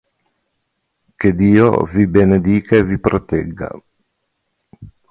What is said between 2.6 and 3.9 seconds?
e vi protegga.